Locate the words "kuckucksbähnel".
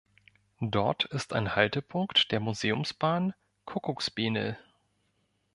3.65-4.57